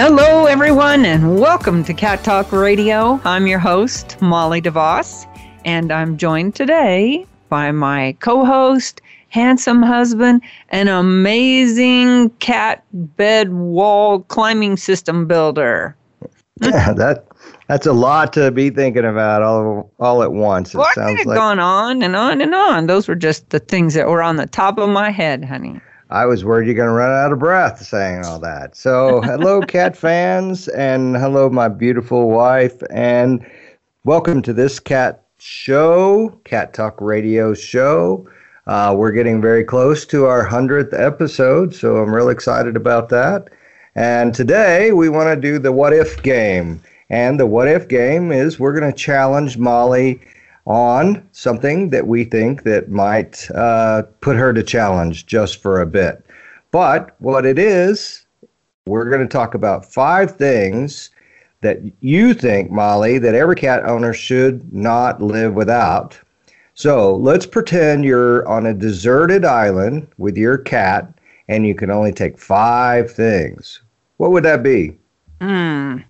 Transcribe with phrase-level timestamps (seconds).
[0.00, 3.20] Hello, everyone, and welcome to Cat Talk Radio.
[3.24, 5.26] I'm your host, Molly DeVos,
[5.64, 14.20] and I'm joined today by my co host, handsome husband, an amazing cat bed wall
[14.20, 15.96] climbing system builder.
[16.62, 17.26] Yeah, that
[17.66, 20.74] that's a lot to be thinking about all all at once.
[20.74, 22.86] It well, sounds I could have like gone on and on and on.
[22.86, 25.80] Those were just the things that were on the top of my head, honey.
[26.10, 28.74] I was worried you're going to run out of breath saying all that.
[28.74, 33.44] So, hello, cat fans, and hello, my beautiful wife, and
[34.04, 38.26] welcome to this cat show, Cat Talk Radio show.
[38.66, 43.50] Uh, we're getting very close to our 100th episode, so I'm real excited about that.
[43.94, 46.80] And today we want to do the what if game.
[47.10, 50.22] And the what if game is we're going to challenge Molly
[50.68, 55.86] on something that we think that might uh, put her to challenge just for a
[55.86, 56.24] bit.
[56.70, 58.26] But what it is,
[58.86, 61.10] we're going to talk about five things
[61.62, 66.20] that you think, Molly, that every cat owner should not live without.
[66.74, 71.12] So let's pretend you're on a deserted island with your cat
[71.48, 73.80] and you can only take five things.
[74.18, 74.98] What would that be?
[75.40, 76.00] Hmm.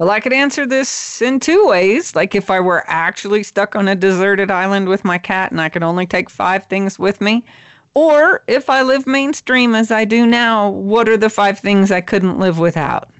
[0.00, 2.16] Well, I could answer this in two ways.
[2.16, 5.68] Like if I were actually stuck on a deserted island with my cat and I
[5.68, 7.44] could only take five things with me.
[7.92, 12.00] Or if I live mainstream as I do now, what are the five things I
[12.00, 13.10] couldn't live without?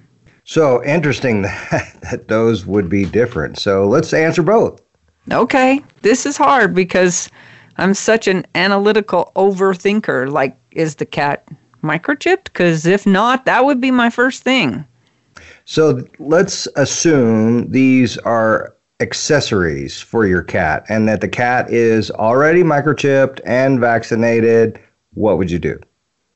[0.44, 3.58] So interesting that, that those would be different.
[3.58, 4.80] So let's answer both.
[5.30, 5.84] Okay.
[6.00, 7.28] This is hard because
[7.76, 10.32] I'm such an analytical overthinker.
[10.32, 11.46] Like, is the cat
[11.82, 12.44] microchipped?
[12.44, 14.86] Because if not, that would be my first thing.
[15.64, 22.62] So let's assume these are accessories for your cat and that the cat is already
[22.62, 24.78] microchipped and vaccinated.
[25.14, 25.78] What would you do?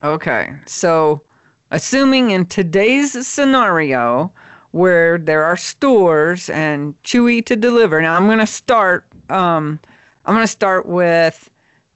[0.02, 0.54] Okay.
[0.66, 1.22] So,
[1.70, 4.32] assuming in today's scenario
[4.72, 8.02] where there are stores and Chewy to deliver.
[8.02, 9.08] Now, I'm going to start.
[9.30, 9.78] Um,
[10.24, 11.48] I'm going to start with.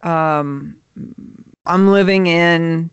[0.03, 0.81] Um,
[1.67, 2.89] I'm living in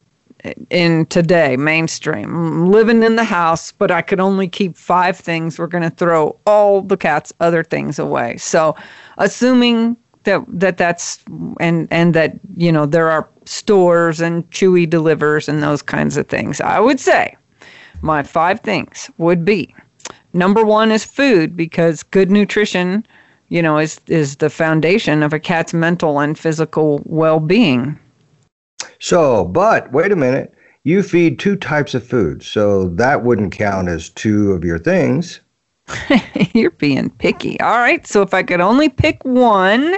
[0.69, 2.35] in today, mainstream.
[2.35, 5.57] I'm living in the house, but I could only keep five things.
[5.57, 8.37] We're going to throw all the cat's other things away.
[8.37, 8.75] So,
[9.17, 11.23] assuming that that that's
[11.59, 16.27] and and that you know there are stores and Chewy delivers and those kinds of
[16.27, 17.35] things, I would say
[18.01, 19.73] my five things would be
[20.35, 23.07] number one is food because good nutrition,
[23.49, 27.97] you know, is is the foundation of a cat's mental and physical well-being.
[28.99, 30.53] So, but wait a minute.
[30.83, 35.39] You feed two types of food, so that wouldn't count as two of your things.
[36.53, 37.59] You're being picky.
[37.59, 38.05] All right.
[38.05, 39.95] So if I could only pick one,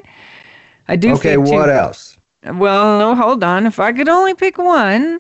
[0.88, 1.14] I do.
[1.16, 1.38] Okay.
[1.38, 1.72] what two.
[1.72, 2.18] else?
[2.44, 3.16] Well, no.
[3.16, 3.66] Hold on.
[3.66, 5.20] If I could only pick one,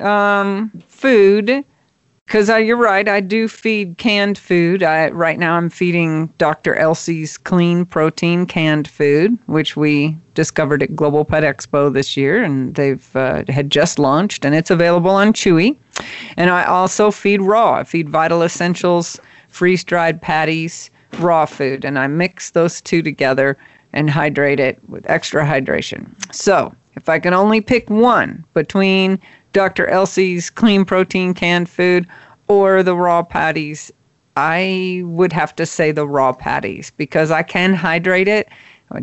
[0.00, 1.64] um, food
[2.28, 4.82] because you're right, I do feed canned food.
[4.82, 6.74] I, right now, I'm feeding Dr.
[6.74, 12.74] Elsey's clean protein canned food, which we discovered at Global Pet Expo this year, and
[12.74, 15.78] they've uh, had just launched, and it's available on Chewy.
[16.36, 17.76] And I also feed raw.
[17.76, 19.18] I feed Vital Essentials,
[19.48, 20.90] freeze dried patties,
[21.20, 23.56] raw food, and I mix those two together
[23.94, 26.12] and hydrate it with extra hydration.
[26.34, 29.18] So, if I can only pick one between
[29.52, 29.86] Dr.
[29.86, 32.06] Elsey's clean protein canned food
[32.48, 33.92] or the raw patties,
[34.36, 38.48] I would have to say the raw patties because I can hydrate it.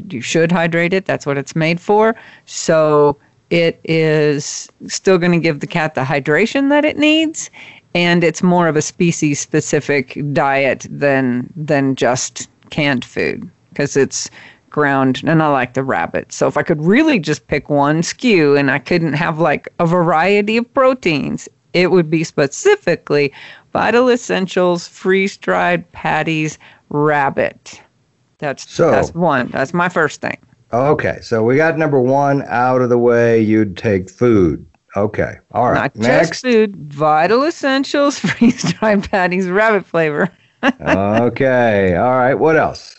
[0.09, 1.05] You should hydrate it.
[1.05, 2.15] That's what it's made for.
[2.45, 3.17] So
[3.49, 7.51] it is still going to give the cat the hydration that it needs
[7.95, 14.29] and it's more of a species specific diet than than just canned food because it's
[14.75, 16.33] ground and I like the rabbit.
[16.33, 19.85] So if I could really just pick one SKU and I couldn't have like a
[19.85, 23.31] variety of proteins, it would be specifically
[23.71, 27.81] Vital Essentials freeze dried patties rabbit.
[28.39, 29.47] That's so, that's one.
[29.47, 30.37] That's my first thing.
[30.73, 33.39] Okay, so we got number one out of the way.
[33.39, 34.65] You'd take food.
[34.97, 35.95] Okay, all right.
[35.95, 36.29] Not Next.
[36.29, 36.75] just food.
[36.93, 40.29] Vital Essentials freeze dried patties rabbit flavor.
[40.81, 42.33] okay, all right.
[42.33, 42.97] What else?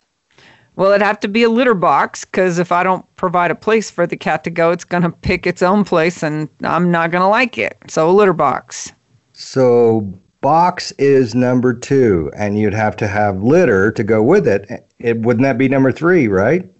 [0.76, 3.90] Well, it'd have to be a litter box because if I don't provide a place
[3.90, 7.10] for the cat to go, it's going to pick its own place and I'm not
[7.10, 7.78] going to like it.
[7.88, 8.92] So, a litter box.
[9.32, 14.86] So, box is number two, and you'd have to have litter to go with it.
[14.98, 16.70] It wouldn't that be number three, right?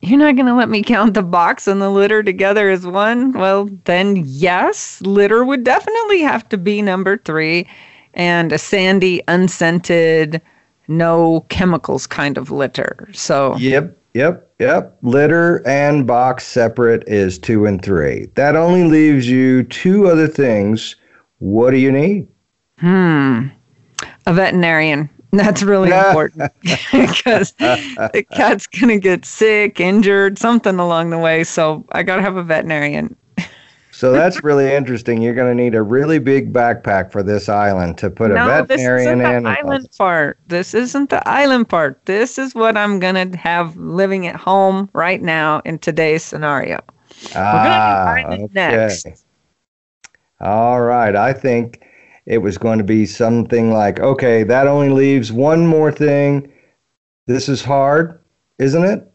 [0.00, 3.32] You're not going to let me count the box and the litter together as one?
[3.32, 7.66] Well, then yes, litter would definitely have to be number three,
[8.14, 10.42] and a sandy, unscented,
[10.88, 13.08] no chemicals kind of litter.
[13.12, 13.56] So.
[13.56, 13.98] Yep.
[14.14, 14.96] Yep, yep.
[15.02, 18.28] Litter and box separate is two and three.
[18.36, 20.94] That only leaves you two other things.
[21.38, 22.28] What do you need?
[22.78, 23.48] Hmm.
[24.26, 25.10] A veterinarian.
[25.32, 26.52] That's really important
[26.92, 31.42] because the cat's going to get sick, injured, something along the way.
[31.42, 33.16] So I got to have a veterinarian.
[34.04, 35.22] So that's really interesting.
[35.22, 38.62] You're going to need a really big backpack for this island to put no, a
[38.62, 39.42] veterinarian this isn't.
[39.44, 40.38] The island part.
[40.46, 42.04] This isn't the island part.
[42.04, 46.80] This is what I'm going to have living at home right now in today's scenario.
[47.34, 48.46] Ah, okay.
[48.52, 49.24] Next.
[50.38, 51.16] All right.
[51.16, 51.82] I think
[52.26, 56.52] it was going to be something like, okay, that only leaves one more thing.
[57.26, 58.20] This is hard,
[58.58, 59.13] isn't it?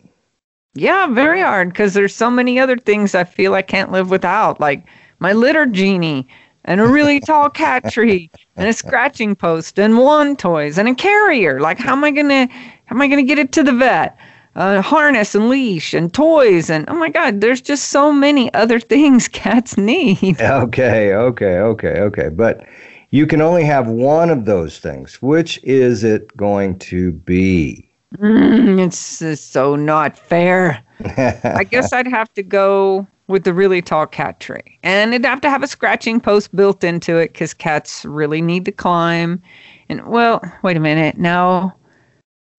[0.75, 4.59] Yeah, very hard because there's so many other things I feel I can't live without,
[4.59, 4.85] like
[5.19, 6.27] my litter genie
[6.65, 10.93] and a really tall cat tree and a scratching post and wand toys and a
[10.93, 11.59] carrier.
[11.59, 12.47] Like, how am I gonna
[12.85, 14.15] how am I gonna get it to the vet?
[14.55, 18.79] A harness and leash and toys and oh my god, there's just so many other
[18.93, 20.39] things cats need.
[20.39, 22.29] Okay, okay, okay, okay.
[22.29, 22.67] But
[23.09, 25.19] you can only have one of those things.
[25.21, 27.88] Which is it going to be?
[28.17, 30.81] Mm, it's, it's so not fair.
[31.05, 34.79] I guess I'd have to go with the really tall cat tree.
[34.81, 38.65] And it'd have to have a scratching post built into it because cats really need
[38.65, 39.41] to climb.
[39.87, 41.17] And well, wait a minute.
[41.17, 41.75] Now,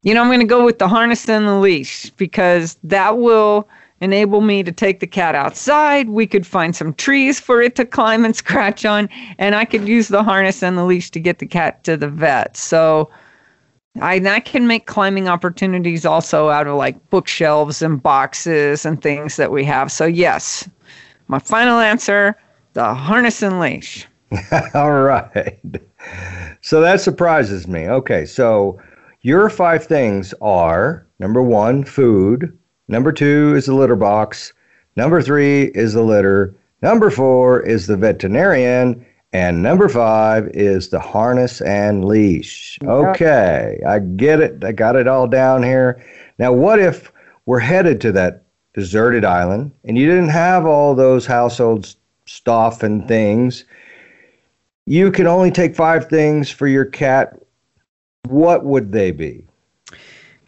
[0.02, 3.68] you know, I'm going to go with the harness and the leash because that will
[4.00, 6.08] enable me to take the cat outside.
[6.08, 9.08] We could find some trees for it to climb and scratch on,
[9.38, 12.08] and I could use the harness and the leash to get the cat to the
[12.08, 12.56] vet.
[12.56, 13.10] So,
[14.00, 19.36] I, I can make climbing opportunities also out of like bookshelves and boxes and things
[19.36, 19.90] that we have.
[19.90, 20.68] So, yes,
[21.28, 22.36] my final answer
[22.74, 24.06] the harness and leash.
[24.74, 25.58] All right.
[26.60, 27.88] So that surprises me.
[27.88, 28.80] Okay, so
[29.22, 32.56] your five things are number one, food.
[32.88, 34.52] Number two is the litter box.
[34.96, 36.54] Number three is the litter.
[36.82, 39.04] Number four is the veterinarian.
[39.32, 42.78] And number five is the harness and leash.
[42.84, 44.64] Okay, I get it.
[44.64, 46.04] I got it all down here.
[46.38, 47.12] Now, what if
[47.46, 48.44] we're headed to that
[48.74, 51.94] deserted island and you didn't have all those household
[52.26, 53.64] stuff and things?
[54.86, 57.38] You can only take five things for your cat.
[58.26, 59.44] What would they be?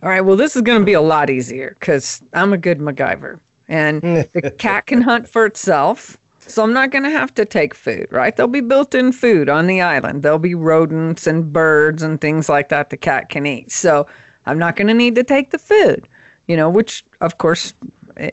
[0.02, 2.78] All right, well, this is going to be a lot easier because I'm a good
[2.78, 3.38] MacGyver.
[3.69, 4.02] And
[4.32, 8.06] the cat can hunt for itself so I'm not going to have to take food,
[8.11, 8.37] right?
[8.37, 10.23] There'll be built in food on the island.
[10.23, 13.71] There'll be rodents and birds and things like that the cat can eat.
[13.71, 14.06] So
[14.47, 16.09] I'm not going to need to take the food,
[16.49, 17.75] you know, which, of course,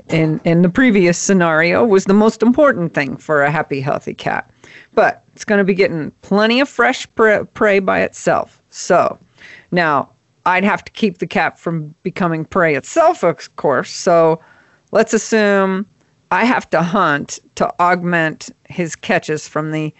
[0.09, 4.49] in, in the previous scenario was the most important thing for a happy, healthy cat.
[4.95, 8.61] But it's going to be getting plenty of fresh prey by itself.
[8.71, 9.17] So
[9.71, 10.09] now
[10.45, 13.91] I'd have to keep the cat from becoming prey itself, of course.
[13.91, 14.41] So
[14.91, 15.85] let's assume
[16.31, 19.93] I have to hunt to augment his catches from the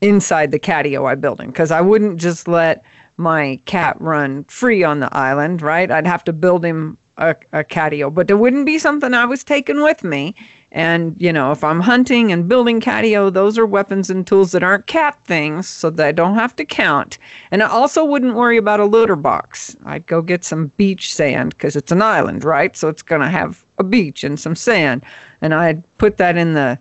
[0.00, 2.84] inside the catio I built him because I wouldn't just let
[3.16, 5.90] my cat run free on the island, right?
[5.90, 9.44] I'd have to build him a, a catio, but it wouldn't be something I was
[9.44, 10.34] taking with me.
[10.74, 14.62] And, you know, if I'm hunting and building catio, those are weapons and tools that
[14.62, 17.18] aren't cat things, so that I don't have to count.
[17.50, 19.76] And I also wouldn't worry about a litter box.
[19.84, 22.74] I'd go get some beach sand because it's an island, right?
[22.74, 25.04] So it's going to have a beach and some sand.
[25.42, 26.78] And I'd put that in the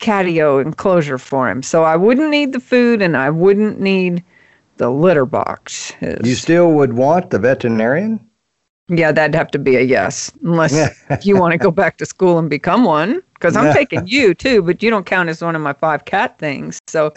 [0.00, 1.62] catio enclosure for him.
[1.62, 4.22] So I wouldn't need the food and I wouldn't need
[4.76, 5.94] the litter box.
[6.24, 8.20] You still would want the veterinarian?
[8.88, 10.90] Yeah, that'd have to be a yes, unless
[11.22, 13.22] you want to go back to school and become one.
[13.40, 16.38] Because I'm taking you too, but you don't count as one of my five cat
[16.38, 16.78] things.
[16.86, 17.12] So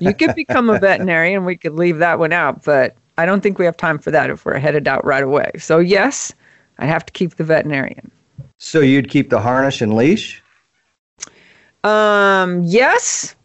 [0.00, 1.38] you could become a veterinarian.
[1.38, 4.10] And we could leave that one out, but I don't think we have time for
[4.12, 5.50] that if we're headed out right away.
[5.58, 6.32] So yes,
[6.78, 8.10] I have to keep the veterinarian.
[8.58, 10.42] So you'd keep the harness and leash?
[11.84, 13.36] Um, yes,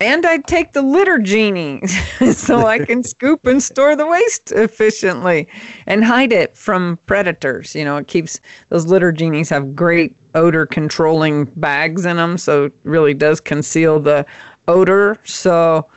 [0.00, 1.86] and I'd take the litter genie
[2.32, 5.48] so I can scoop and store the waste efficiently
[5.86, 7.74] and hide it from predators.
[7.74, 12.64] You know, it keeps those litter genies have great odor controlling bags in them, so
[12.64, 14.26] it really does conceal the
[14.68, 15.18] odor.
[15.24, 15.88] So,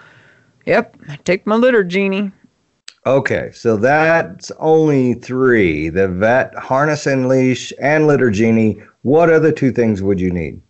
[0.65, 2.32] yep, I take my litter genie.
[3.06, 8.82] Okay, so that's only three the vet, harness and leash, and litter genie.
[9.03, 10.62] What other two things would you need?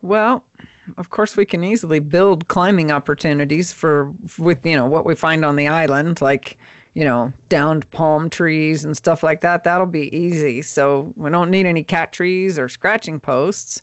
[0.00, 0.46] Well,
[0.96, 5.44] of course, we can easily build climbing opportunities for with you know what we find
[5.44, 6.56] on the island, like
[6.96, 9.64] you know downed palm trees and stuff like that.
[9.64, 10.62] That'll be easy.
[10.62, 13.82] So we don't need any cat trees or scratching posts.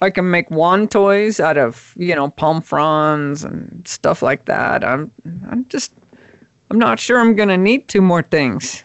[0.00, 4.84] I can make wand toys out of you know palm fronds and stuff like that.
[4.84, 5.12] I'm
[5.48, 5.94] I'm just
[6.72, 8.82] I'm not sure I'm gonna need two more things.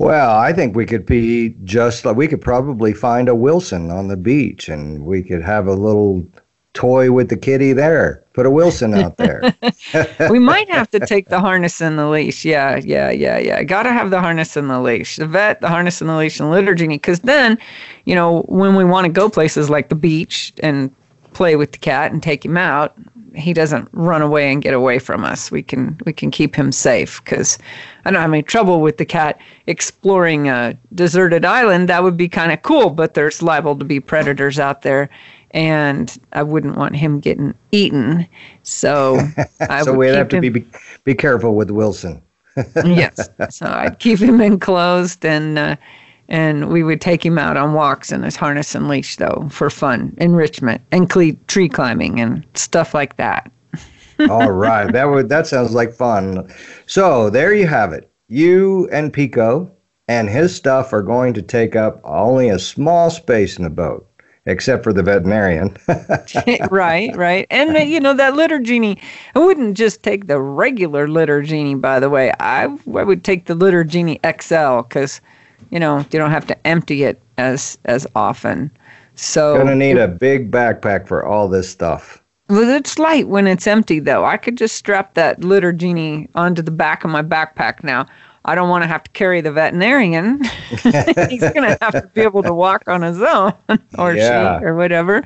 [0.00, 4.08] Well, I think we could be just like we could probably find a Wilson on
[4.08, 6.26] the beach and we could have a little
[6.74, 8.22] toy with the kitty there.
[8.32, 9.54] Put a Wilson out there.
[10.30, 12.44] we might have to take the harness and the leash.
[12.44, 13.62] Yeah, yeah, yeah, yeah.
[13.62, 15.16] Got to have the harness and the leash.
[15.16, 16.96] The vet, the harness and the leash, and litter genie.
[16.96, 17.58] Because then,
[18.06, 20.94] you know, when we want to go places like the beach and
[21.34, 22.96] play with the cat and take him out,
[23.34, 25.50] he doesn't run away and get away from us.
[25.50, 27.58] We can we can keep him safe because
[28.04, 31.88] I don't have any trouble with the cat exploring a deserted island.
[31.88, 35.08] That would be kind of cool, but there's liable to be predators out there,
[35.52, 38.26] and I wouldn't want him getting eaten.
[38.62, 39.18] So
[39.60, 40.66] I so we'd have to him, be
[41.04, 42.22] be careful with Wilson.
[42.84, 45.58] yes, so I'd keep him enclosed and.
[45.58, 45.76] Uh,
[46.28, 49.68] and we would take him out on walks in his harness and leash though for
[49.68, 53.50] fun enrichment and cle- tree climbing and stuff like that
[54.30, 56.48] all right that would that sounds like fun
[56.86, 59.70] so there you have it you and pico
[60.08, 64.08] and his stuff are going to take up only a small space in the boat
[64.46, 65.76] except for the veterinarian.
[66.70, 67.46] right, right.
[67.50, 68.98] And, uh, you know, that litter genie,
[69.34, 72.32] I wouldn't just take the regular litter genie, by the way.
[72.40, 75.20] I, I would take the litter genie XL because
[75.72, 78.70] you know, you don't have to empty it as as often.
[79.14, 82.22] So gonna need a big backpack for all this stuff.
[82.48, 84.26] Well, it's light when it's empty, though.
[84.26, 88.06] I could just strap that litter genie onto the back of my backpack now.
[88.44, 90.42] I don't want to have to carry the veterinarian.
[90.70, 93.54] He's going to have to be able to walk on his own,
[93.98, 94.58] or yeah.
[94.58, 95.22] she, or whatever.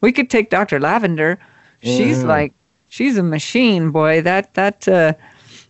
[0.00, 0.80] We could take Dr.
[0.80, 1.38] Lavender.
[1.82, 2.26] She's mm.
[2.26, 2.52] like,
[2.88, 4.22] she's a machine, boy.
[4.22, 5.14] That that uh,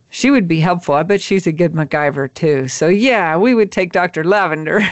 [0.09, 0.95] she would be helpful.
[0.95, 2.67] I bet she's a good MacGyver too.
[2.67, 4.23] So yeah, we would take Dr.
[4.23, 4.81] Lavender.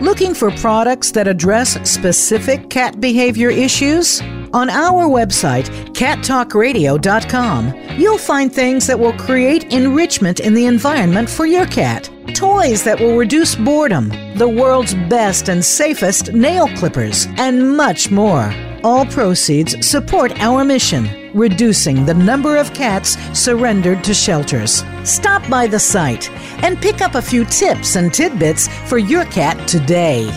[0.00, 4.20] Looking for products that address specific cat behavior issues?
[4.52, 11.46] On our website, cattalkradio.com, you'll find things that will create enrichment in the environment for
[11.46, 12.10] your cat.
[12.42, 18.52] Toys that will reduce boredom, the world's best and safest nail clippers, and much more.
[18.82, 24.82] All proceeds support our mission, reducing the number of cats surrendered to shelters.
[25.04, 26.32] Stop by the site
[26.64, 30.28] and pick up a few tips and tidbits for your cat today.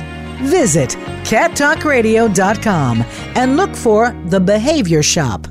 [0.44, 0.92] Visit
[1.24, 3.04] cattalkradio.com
[3.34, 5.48] and look for the Behavior Shop.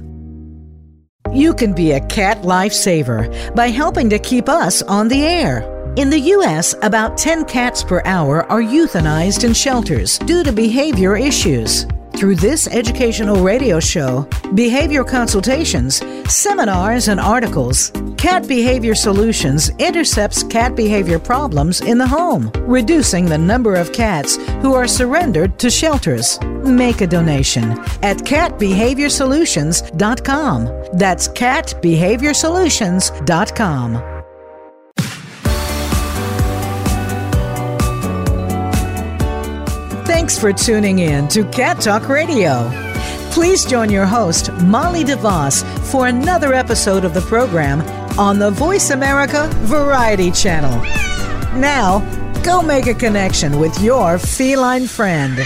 [1.33, 5.73] You can be a cat lifesaver by helping to keep us on the air.
[5.96, 11.16] In the U.S., about 10 cats per hour are euthanized in shelters due to behavior
[11.16, 17.92] issues through this educational radio show, behavior consultations, seminars, and articles.
[18.16, 24.35] Cat Behavior Solutions intercepts cat behavior problems in the home, reducing the number of cats
[24.62, 26.40] who are surrendered to shelters.
[26.64, 27.70] Make a donation
[28.02, 30.64] at catbehaviorsolutions.com.
[30.98, 34.13] That's catbehaviorsolutions.com.
[40.24, 42.70] Thanks for tuning in to Cat Talk Radio.
[43.30, 47.82] Please join your host, Molly DeVos, for another episode of the program
[48.18, 50.80] on the Voice America Variety Channel.
[51.60, 52.00] Now,
[52.42, 55.40] go make a connection with your feline friend.